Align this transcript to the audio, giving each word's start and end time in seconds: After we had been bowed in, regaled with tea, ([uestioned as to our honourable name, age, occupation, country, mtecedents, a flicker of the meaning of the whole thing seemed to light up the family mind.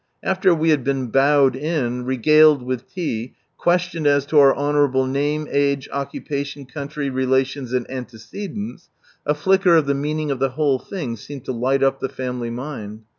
After 0.23 0.51
we 0.55 0.69
had 0.71 0.83
been 0.83 1.11
bowed 1.11 1.55
in, 1.55 2.05
regaled 2.05 2.63
with 2.63 2.91
tea, 2.91 3.35
([uestioned 3.59 4.07
as 4.07 4.25
to 4.25 4.39
our 4.39 4.55
honourable 4.55 5.05
name, 5.05 5.47
age, 5.51 5.87
occupation, 5.93 6.65
country, 6.65 7.11
mtecedents, 7.11 8.87
a 9.27 9.35
flicker 9.35 9.75
of 9.75 9.85
the 9.85 9.93
meaning 9.93 10.31
of 10.31 10.39
the 10.39 10.49
whole 10.49 10.79
thing 10.79 11.17
seemed 11.17 11.45
to 11.45 11.51
light 11.51 11.83
up 11.83 11.99
the 11.99 12.09
family 12.09 12.49
mind. 12.49 13.03